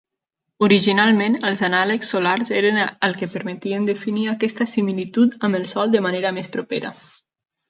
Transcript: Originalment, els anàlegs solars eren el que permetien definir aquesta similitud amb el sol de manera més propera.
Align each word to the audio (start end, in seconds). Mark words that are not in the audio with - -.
Originalment, 0.67 1.35
els 1.49 1.59
anàlegs 1.67 2.09
solars 2.15 2.49
eren 2.61 2.79
el 2.87 3.13
que 3.19 3.29
permetien 3.35 3.85
definir 3.91 4.25
aquesta 4.33 4.69
similitud 4.73 5.37
amb 5.49 5.61
el 5.61 5.69
sol 5.75 5.95
de 5.99 6.03
manera 6.09 6.35
més 6.41 6.51
propera. 6.59 6.95